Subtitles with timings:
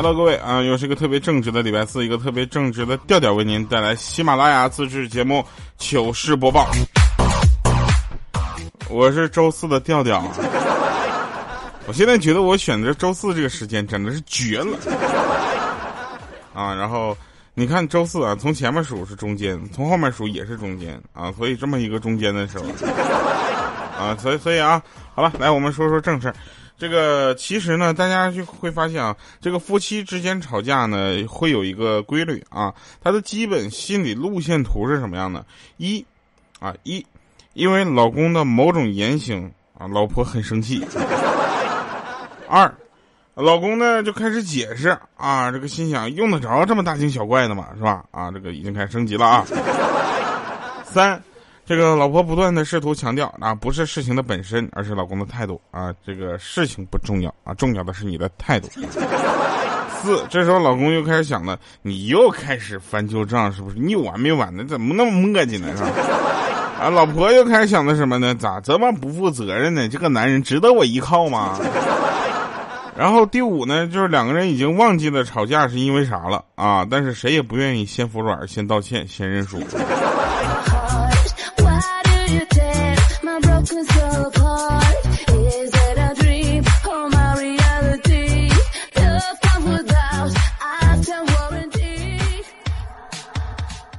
[0.00, 5.44] Hello，各位啊，又是一个特别正直的礼拜四，一个特别正直的调调为您带来喜马拉雅自制节目
[5.76, 6.70] 糗事播报。
[8.88, 10.22] 我是周四的调调，
[11.88, 14.78] 我现在觉得我选择周四这个时间真的是绝了
[16.54, 16.72] 啊！
[16.72, 17.16] 然后
[17.54, 22.66] 你看周四啊，从前面数是中间，从后面数也是中间啊，所以这么一个中间的时候
[23.98, 24.80] 啊，所以所以啊，
[25.16, 26.34] 好了，来我们说说正事儿。
[26.78, 35.44] 这个其实呢，大家就会发现啊，这个夫妻之间吵架呢，会有一个规律啊，它的基本心理路线图是什么样的？
[35.76, 36.06] 一，
[36.60, 37.04] 啊一，
[37.54, 40.86] 因为老公的某种言行啊，老婆很生气。
[42.48, 42.72] 二，
[43.34, 47.70] 老公呢就开始解释啊，这个心想用得着这么大惊小怪的吗？
[47.76, 48.04] 是吧？
[48.12, 49.44] 啊，这个已经开始升级了啊。
[50.84, 51.20] 三。
[51.68, 55.92] 这个老婆不断的试图强调啊，不是事情的本身，而是老公的态度啊。
[56.02, 58.70] 这个事情不重要啊，重要的是你的态度。
[60.02, 63.76] 四，这时候老公又开始想了，你又开始翻旧账，是不是？
[63.78, 64.64] 你有完没完呢？
[64.66, 65.68] 怎么那么磨叽呢？
[65.76, 65.90] 是吧？
[66.80, 68.34] 啊，老婆又开始想的什么呢？
[68.34, 69.86] 咋这么不负责任呢？
[69.90, 71.60] 这个男人值得我依靠吗？
[72.96, 79.60] 然后第五呢，就是两个人已经忘记了吵架是因为啥了啊，但是谁也不愿意先服软，先道歉，先认输。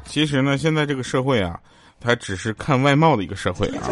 [0.10, 1.60] 其实呢，现在这个社会啊，
[2.02, 3.86] 它只是看外貌的一个社会啊，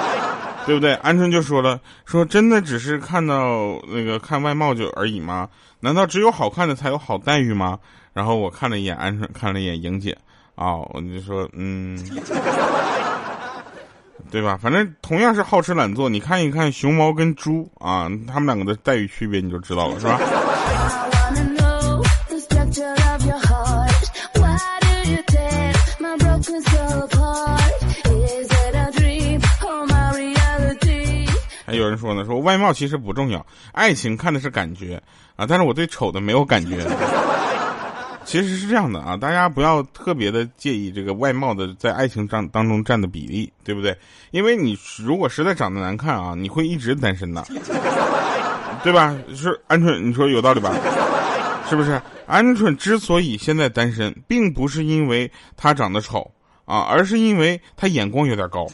[0.64, 0.94] 对不对？
[0.96, 5.46] 鹌鹑就说了，说真的只是看到那个看外貌就而已吗？
[5.80, 7.78] 难道只有好看的才有好待遇吗？
[8.14, 10.16] 然后我看了一眼鹌鹑，看了一眼莹姐，
[10.54, 12.02] 啊，我就说，嗯，
[14.32, 14.58] 对吧？
[14.60, 20.18] 反正同样是好吃懒做，你看一看熊猫跟猪啊，他们两个的待遇区别你就知道了，是吧？
[31.88, 35.02] 有人说呢，说外貌其实不重要，爱情看的是感觉
[35.36, 35.46] 啊。
[35.48, 36.86] 但是我对丑的没有感觉。
[38.26, 43.96] 其实是这样的啊，大家不要特别的介意这个外貌的在爱情当当中占的比例，对不对？
[44.32, 47.42] 因为你如果实在长得难看啊，你会一直单身的，
[48.84, 49.16] 对吧？
[49.34, 50.74] 是鹌鹑，你说有道理吧？
[51.70, 51.98] 是不是？
[52.28, 56.30] 鹌鹑之所以现在单身，并不是因为他长得丑
[56.66, 58.66] 啊，而是因为他眼光有点高。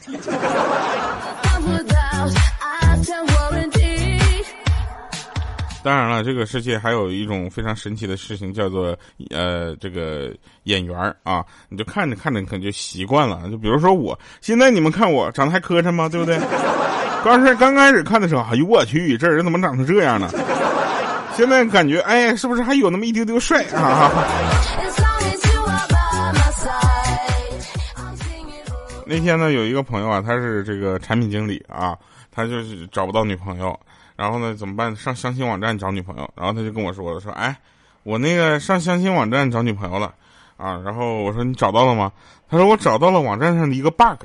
[5.85, 8.97] 当然了，这个世界还有一种非常神奇的事情，叫做
[9.29, 11.45] 呃，这个眼缘啊。
[11.69, 13.43] 你就看着看着，可能就习惯了。
[13.51, 16.09] 就比如说我现在，你们看我长得还磕碜吗？
[16.09, 16.41] 对不对？
[17.23, 20.31] 刚才刚开始看的时候，哎呦我去，这人怎么长成这样呢？
[21.37, 24.11] 现在感觉，哎，是不是还有那么一丢丢帅啊？
[29.07, 31.95] 那天呢，有一个朋友啊，他是这个产品经理啊，
[32.33, 33.79] 他就是找不到女朋友。
[34.17, 34.55] 然后呢？
[34.55, 34.95] 怎么办？
[34.95, 36.31] 上相亲网站找女朋友。
[36.37, 37.57] 然后他就跟我说了：“说哎，
[38.05, 40.15] 我那个上相亲网站找女朋友了
[40.57, 42.13] 啊。”然后我说：“你找到了吗？”
[42.49, 44.25] 他说：“我找到了网站上的一个 bug。”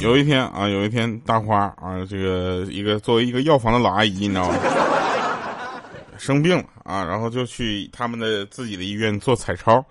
[0.00, 4.56] 有一天啊，有一天大花啊，这个一个作为一个药房的老阿姨，你知道吗？
[6.16, 9.84] 生病了啊，然后就去他们的自己的医院做彩超。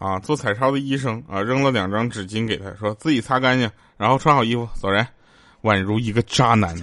[0.00, 5.06] 啊，做彩超的医生啊，扔了两张纸巾给他，说自己擦干净，然后穿好衣服走人，
[5.60, 6.74] 宛如一个渣男。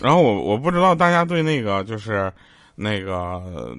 [0.00, 2.32] 然后我我不知道大家对那个就是
[2.76, 3.76] 那个。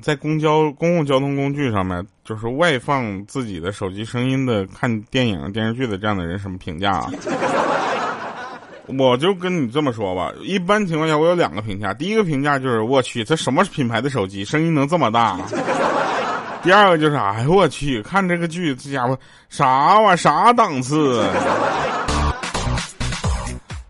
[0.00, 7.10] 在公交公共交通工具上面，就是外放自己的手机声音的看电影电视剧的这样的人，什么评价啊？
[8.98, 15.38] 我就跟你这么说吧，一般情况下我有两个评价，第一个评价就是我去，这什么品牌的手机声音能这么大？
[16.62, 19.18] 第二个就是哎呦我去，看这个剧，这家伙
[19.48, 21.22] 啥玩意儿啥档次？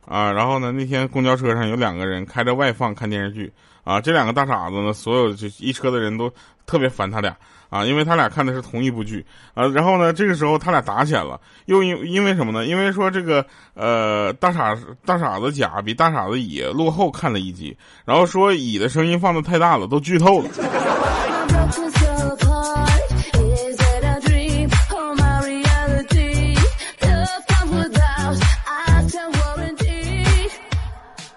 [0.05, 3.53] 啊，然后呢，那天公交车上有两个人开着外放看电视剧。
[3.89, 6.31] 啊，这两个大傻子呢，所有这一车的人都
[6.67, 7.35] 特别烦他俩
[7.71, 9.25] 啊，因为他俩看的是同一部剧
[9.55, 9.67] 啊。
[9.69, 12.67] 然后呢，这个时候他俩打起来了，又因因为什么呢？
[12.67, 13.43] 因为说这个
[13.73, 14.77] 呃，大傻
[15.07, 17.75] 大傻子甲比大傻子乙落后看了一集，
[18.05, 20.51] 然后说乙的声音放的太大了，都剧透了。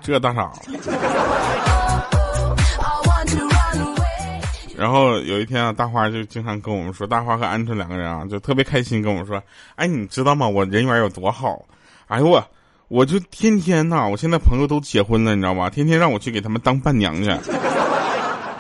[0.04, 1.71] 这大傻子。
[4.82, 9.40] 然后有一天啊，大花就经常跟我们说，大花和鹌鹑两个人啊，就特别开心跟我们说，
[9.76, 10.50] 哎，你知道吗？
[10.50, 11.64] 我人缘有多好？
[12.08, 12.44] 哎呦我，
[12.88, 15.70] 我就天天呐，我现在朋友都结婚了，你知道吗？
[15.70, 17.30] 天天让我去给他们当伴娘去。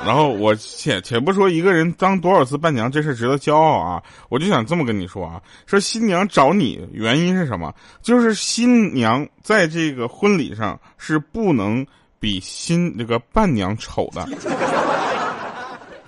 [0.05, 7.73] 然后我且且不说一个人当多少次伴娘这事值得骄傲啊，我就想这么跟你说啊，说新娘找你原因是什么？
[8.03, 11.83] 就是新娘在这个婚礼上是不能
[12.19, 14.23] 比新这个伴娘丑的，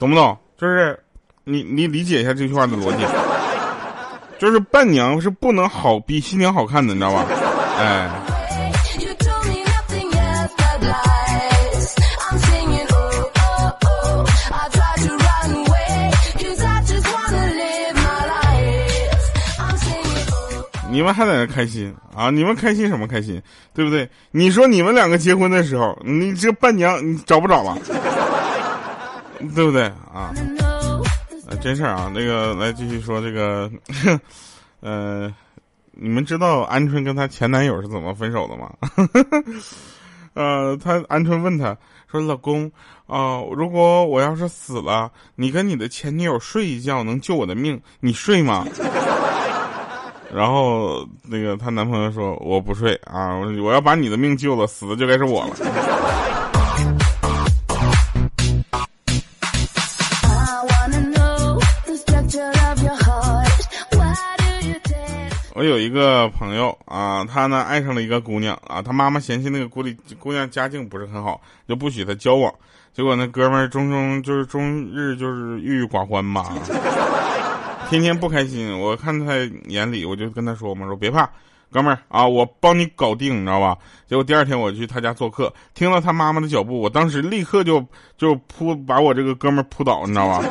[0.04, 0.38] 懂不懂？
[0.58, 1.00] 就是
[1.46, 3.06] 你你理解一下这句话的逻辑，
[4.38, 7.26] 就是伴娘是不能好比新娘好看的，你知道吧？
[7.80, 8.10] 哎。
[20.92, 22.30] 你们还在那开心啊？
[22.30, 23.42] 你们开心什么开心？
[23.74, 24.08] 对不对？
[24.32, 27.76] 你说你们两个结婚的时候，你这伴娘你找不找了，
[29.56, 30.34] 对不对啊？
[31.62, 32.12] 真事儿啊！
[32.14, 33.70] 那个来继续说这个，
[34.82, 35.32] 呃，
[35.92, 38.72] 你们知道鹌鹑跟她前男友是怎么分手的吗？
[40.34, 41.78] 呃，他鹌鹑问他
[42.12, 42.72] 说：“老公
[43.06, 48.66] 啊，如果我要是死了，你跟你的前女友睡一觉能救我的命，你睡吗？”
[50.34, 55.56] 然后那个她男朋友说：“我不睡啊，我要把你的命救了，死的就该是我了。”
[65.56, 72.52] 我有一个朋友啊，他呢爱上了一个姑娘啊，他妈妈嫌弃那个姑里姑娘家境不是很好，就不许他交往。
[72.92, 76.52] 结果那哥们儿终终就是终日就是郁郁寡欢吧。
[77.90, 79.36] 天天不开心，我看他
[79.68, 81.30] 眼里，我就跟他说：“我们说别怕，
[81.72, 83.78] 哥们儿啊，我帮你搞定，你知道吧？”
[84.10, 87.86] 结果第二天我去他家做客，听到他妈妈的脚步，我当时立刻就
[88.18, 90.44] 就扑把我这个哥们儿扑倒，你知道吧？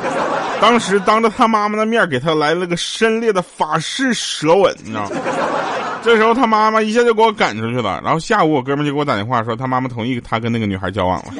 [0.63, 5.17] 当时当着他妈妈的面给他来了个深烈的法式舌吻，你知道吗？
[6.01, 11.33] 这时候他妈妈一下就给我赶出去了，然后下午我哥们就给我打电话说他妈妈同意他跟那个女孩交往了。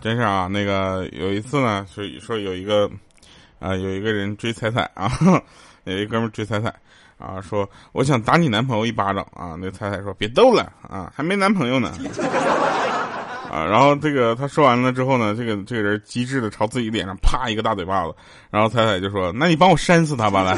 [0.00, 2.90] 真是啊，那个有一次呢，说说有一个，
[3.60, 5.08] 啊，有一个人追彩彩啊，
[5.84, 6.72] 有一哥们追彩彩，
[7.18, 11.92] 啊，说我想打你男朋友一巴掌啊，那彩彩说别逗了啊，还没男朋友呢，
[13.50, 18.14] 啊，然后这个他说完了之后呢，这个这个人机智的朝自己脸上啪一个大嘴巴子，
[18.50, 20.56] 然后彩彩就说，那你帮我扇死他吧来。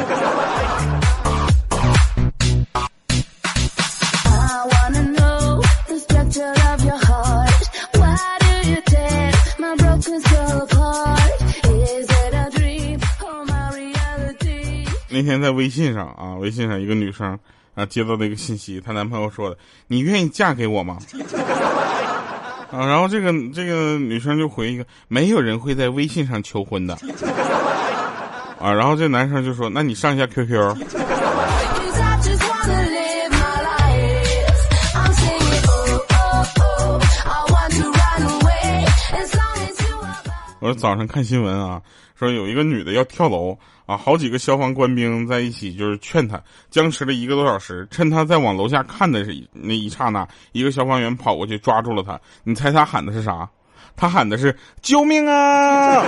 [15.21, 17.39] 那天在微信上啊，微信上一个女生
[17.75, 20.97] 啊接到那个信息，她男朋友说的：“你愿意嫁给我吗？”
[22.73, 26.95] 啊，然后这个这个女生就回一个：“没有人会在微信上求婚的。
[28.59, 30.75] ”啊，然后这男生就说：“那你上一下 QQ。”
[40.61, 41.81] 我说早上看新闻啊，
[42.15, 46.41] 说有一个女的要跳楼啊，好几个消防官兵在一起就是劝她，
[46.71, 47.89] 僵持了一个多小时。
[47.91, 52.21] 趁她在往楼下看的是那一刹那，一个消防员跑过去抓住了她。
[52.45, 53.49] 你猜他喊的是啥？
[53.97, 56.03] 他喊的是救命啊！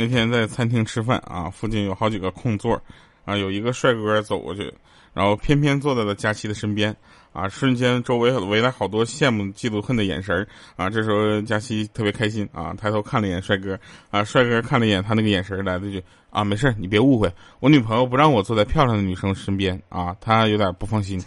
[0.00, 2.80] 那天在餐厅吃饭啊，附近有好几个空座，
[3.26, 4.72] 啊，有一个帅哥走过去，
[5.12, 6.96] 然后偏偏坐在了佳期的身边，
[7.34, 10.88] 啊，瞬间周围围来好多羡慕、嫉妒、恨的眼神啊。
[10.88, 13.78] 这时候佳期特别开心啊，抬头看了一眼帅哥，
[14.10, 21.22] 啊，帅哥看了一眼他那个眼神，来了句啊，没事你别误会，我女朋友不让我坐在漂亮的女生身边啊，她有点不放心。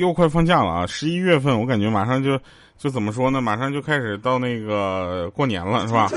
[0.00, 0.86] 又快放假了啊！
[0.86, 2.40] 十一月份我感觉马上就
[2.78, 3.38] 就怎么说呢？
[3.38, 6.10] 马上就开始到那个过年了，是吧？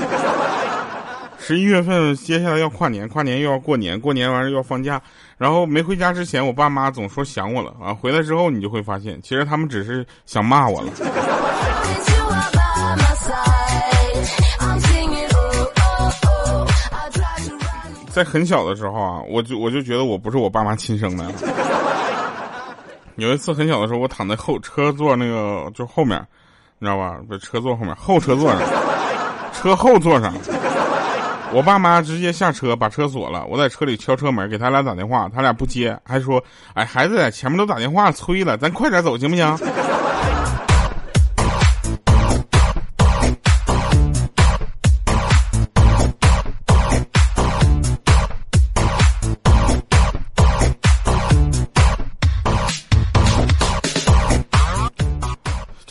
[1.38, 5.00] 十一月份接下来要跨年，跨年又要过年，过年完了又要放假。
[5.36, 7.92] 然后没回家之前，我爸妈总说想我了啊。
[7.92, 10.90] 回来之后，你就会发现，其实他们只是想骂我了。
[18.10, 21.30] 在很小的时候啊，我就我就觉得我不是我爸妈亲生的。
[23.16, 26.18] 有一次很小的时候，我躺在后车座那个就后面，
[26.78, 27.16] 你知道吧？
[27.28, 28.60] 不，车座后面，后车座上，
[29.52, 30.34] 车后座上。
[31.52, 36.42] 我爸妈直接下车把车锁了，我在车里敲车门给他俩打电话，他俩不接，还说
[36.74, 39.56] ：“哎，孩子在前面都打电话催了，咱快点走行不行？”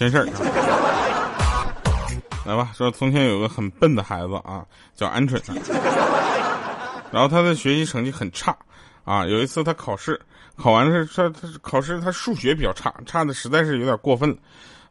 [0.03, 0.25] 真事儿。
[2.45, 5.39] 来吧，说从前有个很笨的孩子啊，叫鹌鹑，
[7.09, 8.53] 然后他的学习成绩很差
[9.05, 9.25] 啊。
[9.25, 10.19] 有一次他考试，
[10.57, 14.35] 考完是他他考试他数学比较差，差的实在是有点过分了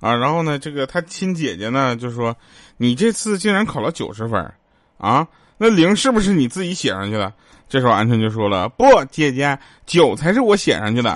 [0.01, 0.15] 啊。
[0.15, 2.35] 然后呢，这个他亲姐姐呢就说
[2.79, 4.51] ：“你这次竟然考了九十分
[4.97, 5.29] 啊？
[5.59, 7.31] 那零是不是你自己写上去的？”
[7.69, 11.15] 这时候鹌鹑就说了：“不，姐姐，九才是我写上去的。”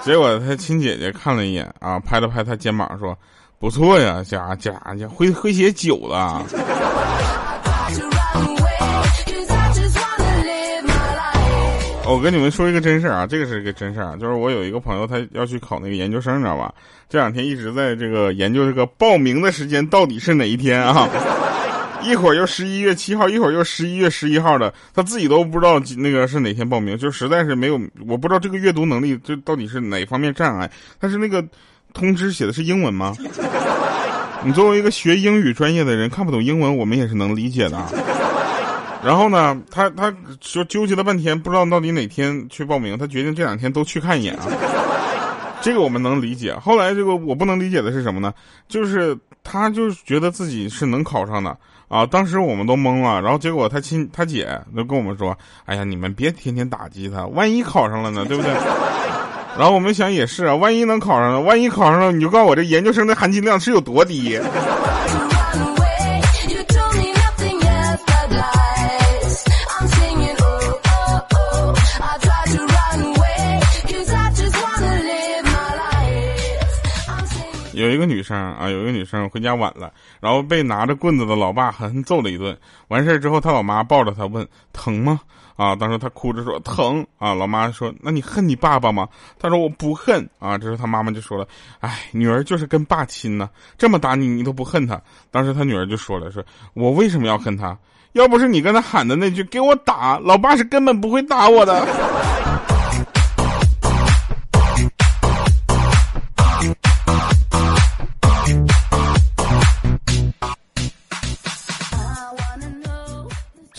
[0.04, 3.16] 结果他亲姐姐看了一眼啊，拍了拍他肩膀说。
[3.58, 6.42] 不错呀，家家家会会写酒了。
[12.06, 16.72] 我跟你们说一个真事儿啊，这个是一个真事儿，就是我有一个朋友，他要去考那个研究生，你知道吧？
[17.06, 21.06] 这两天一直在这个研究这个报名的时间到底是哪一天啊？
[22.02, 31.44] 一会儿又十一月七号，一会儿又十一月十一号的，他自己都不知道那个是哪天报名，就实在是没有，我不知道这个阅读能力这到底是哪方面障碍，但是那个。
[31.92, 33.16] 通知写的是英文吗？
[34.46, 37.84] 你作为一个学英语专业的人，看不懂英文，我们也是能理解的。
[39.04, 44.46] 然后呢，他他说纠结了半天，不知道到底哪天去报名，他决定这两天都去看一眼啊。
[45.60, 46.54] 这个我们能理解。
[46.54, 48.32] 后来这个我不能理解的是什么呢？
[48.68, 51.56] 就是他就是觉得自己是能考上的
[51.88, 52.06] 啊。
[52.06, 58.52] 当时我们都懵了，然后结果他亲他姐就跟我们说：“哎呀，你们别天天打击他，万一考上了呢，对不对？”
[59.58, 64.38] 然后我们想也是啊，万一能考上呢，万一考上了，你就告诉我这研究生的含金量是有多低。
[77.72, 82.56] 有一个女生啊，有一个女生回家晚了，然后被拿着棍子的老爸狠狠揍了一顿。
[82.88, 85.20] 完事儿之后，他老妈抱着她问：“疼吗？”
[85.56, 89.08] 啊，当时她哭着说：“疼。”啊，老妈说：“那你恨你爸爸吗？”
[89.38, 91.46] 她说：“我不恨。”啊，这时候他妈妈就说了
[91.80, 93.48] ：“哎，女儿就是跟爸亲呢，
[93.78, 95.00] 这么打你，你都不恨他。”
[95.30, 96.42] 当时他女儿就说了：“说
[96.74, 97.76] 我为什么要恨他？
[98.12, 101.86] 要不是你跟他喊的那句‘给我打’，老爸是根本不会打我的。”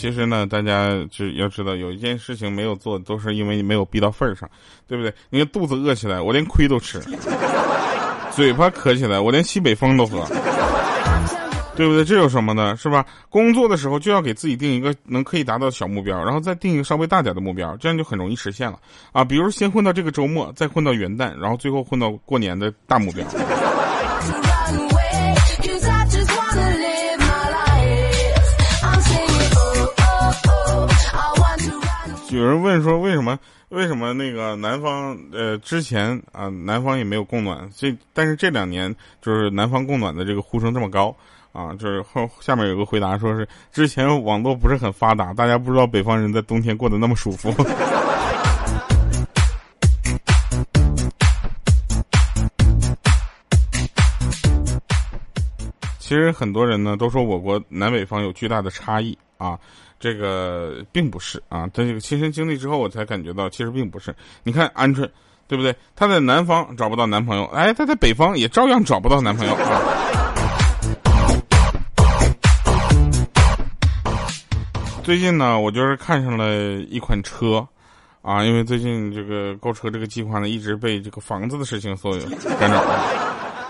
[0.02, 4.50] 其实呢，大家就要知道，有一件事情没有做，都是因为你没有逼到份儿上，
[4.88, 5.14] 对不对？
[5.30, 7.00] 你看肚子饿起来，我连亏都吃；
[8.34, 10.26] 嘴巴渴起来，我连西北风都喝，
[11.76, 12.04] 对不对？
[12.04, 12.76] 这有什么呢？
[12.76, 13.06] 是吧？
[13.30, 18.80] 工作的时候就要给自己定一个能可以达到的小目标，然后再定一个稍微大点的目标，这样就很容易实现了
[19.12, 19.24] 啊！
[19.24, 23.24] 比如先混到这个周末，再混到元旦，然后最后混到过年的大目标。
[32.32, 33.38] 有人问说为什么
[33.70, 41.14] 为什么那个南方呃之前啊南方也没有供暖，这但是这两年就是南方供暖的这个呼声这么高
[41.52, 47.54] 啊，就是后下面有个回答说是之前网络不是很发达，大家不知道北方人在冬天过得那么舒服。
[56.00, 59.60] 其实很多人呢都说我国南北方有巨大的差异啊。
[60.02, 64.14] 这个并不是啊，在这个亲身经历之后，我才感觉到其实并不是。
[64.42, 65.08] 你看鹌鹑，
[65.48, 65.76] 对不对？
[65.96, 69.80] 他在南方找不到男朋友，哎，他在北方也照样找不到男朋友啊。
[75.04, 77.64] 最近呢，我就是看上了一款车，
[78.24, 82.18] 啊，因为最近这个购车这个计划呢，一直被这个房子的事情所
[82.60, 82.84] 干扰，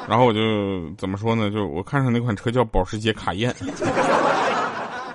[0.07, 1.51] 然后我就怎么说呢？
[1.51, 3.53] 就我看上那款车叫保时捷卡宴。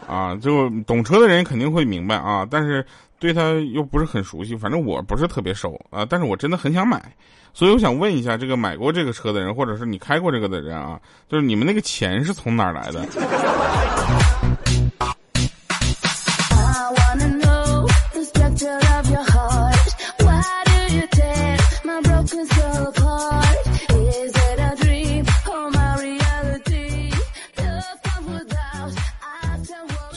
[0.06, 2.84] 啊，就懂车的人肯定会明白啊，但是
[3.18, 7.02] 对他又不是很熟悉，反正我不是特别熟啊，但是我真的很想买，
[7.52, 13.06] 所以我想问一下这个买过这个车的人，或者是你开过这个的人啊，就是你们那个钱是从哪儿来的？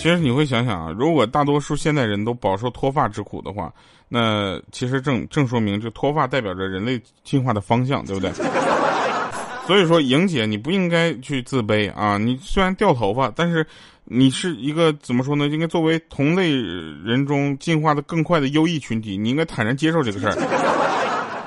[0.09, 3.71] 其实你会想想啊，如果大多数现代人都饱受脱发之苦的话，
[4.07, 8.31] 那其实正正说明这脱发代表着人类进化的方向，对不对？
[9.67, 12.17] 所以说，莹姐，你不应该去自卑啊！
[12.17, 13.63] 你虽然掉头发，但是
[14.03, 15.45] 你是一个怎么说呢？
[15.45, 20.33] 应该作为同类人中进化的更快的优异群体，你应该坦然接受这个事儿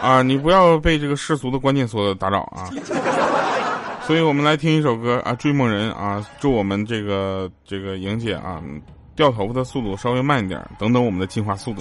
[0.00, 0.22] 啊！
[0.22, 2.70] 你不要被这个世俗的观念所打扰啊！
[4.12, 8.62] 所以我们来听一首歌啊，《追梦人》啊，祝我们这个这个莹姐啊，
[9.16, 11.80] 掉头发的速度稍微慢一点，等等我们的进化速度。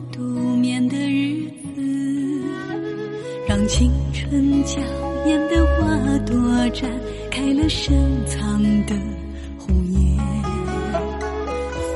[3.71, 4.81] 青春娇
[5.25, 6.35] 艳的花朵
[6.73, 6.89] 绽
[7.31, 8.93] 开了深藏的
[9.57, 10.17] 红颜，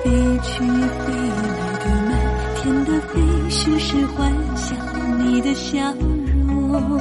[0.02, 0.10] 飞
[0.42, 1.44] 去飞来
[1.84, 2.12] 的满
[2.56, 4.78] 天的飞絮是幻想
[5.20, 6.98] 你的笑容。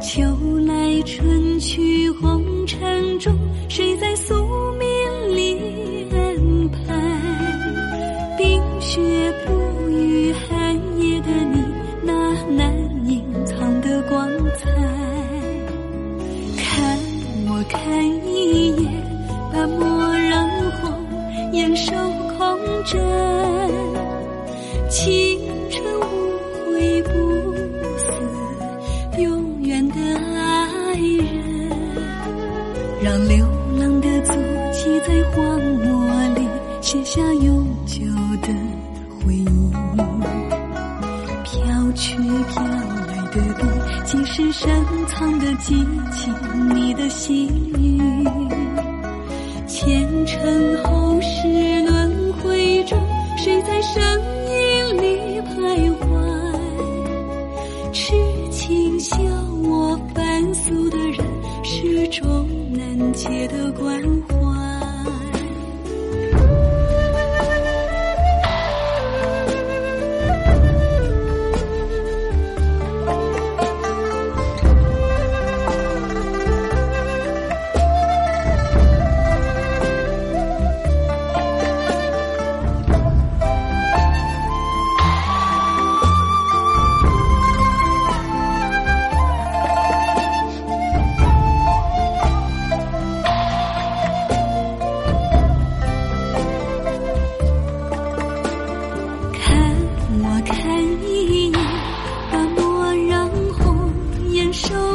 [0.00, 0.22] 秋
[0.64, 3.36] 来春去红尘中，
[3.68, 4.36] 谁在宿
[4.78, 5.58] 命里
[36.90, 38.02] 写下永久
[38.40, 38.48] 的
[39.20, 39.44] 回忆，
[41.44, 43.62] 飘去飘来的笔，
[44.06, 44.70] 即是深
[45.06, 46.34] 藏的激情。
[46.74, 47.46] 你的心
[47.78, 48.00] 语，
[49.66, 51.77] 前尘后世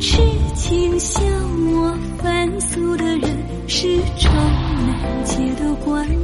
[0.00, 0.18] 痴
[0.54, 4.28] 情笑我凡俗的人，是愁
[4.86, 6.17] 难解的关。